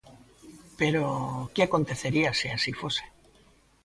[0.79, 1.03] Pero,
[1.53, 3.05] que acontecería se así fose?